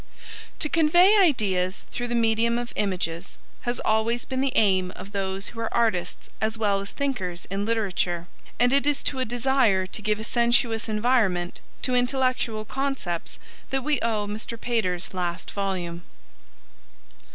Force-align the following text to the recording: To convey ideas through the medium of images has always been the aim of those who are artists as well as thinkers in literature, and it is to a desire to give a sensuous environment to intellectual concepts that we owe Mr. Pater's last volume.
To 0.57 0.67
convey 0.67 1.15
ideas 1.19 1.85
through 1.91 2.07
the 2.07 2.15
medium 2.15 2.57
of 2.57 2.73
images 2.75 3.37
has 3.69 3.79
always 3.81 4.25
been 4.25 4.41
the 4.41 4.51
aim 4.55 4.89
of 4.95 5.11
those 5.11 5.49
who 5.49 5.59
are 5.59 5.71
artists 5.71 6.27
as 6.41 6.57
well 6.57 6.79
as 6.79 6.89
thinkers 6.89 7.45
in 7.51 7.65
literature, 7.65 8.25
and 8.59 8.73
it 8.73 8.87
is 8.87 9.03
to 9.03 9.19
a 9.19 9.25
desire 9.25 9.85
to 9.85 10.01
give 10.01 10.19
a 10.19 10.23
sensuous 10.23 10.89
environment 10.89 11.59
to 11.83 11.93
intellectual 11.93 12.65
concepts 12.65 13.37
that 13.69 13.83
we 13.83 13.99
owe 14.01 14.25
Mr. 14.25 14.59
Pater's 14.59 15.13
last 15.13 15.51
volume. 15.51 16.01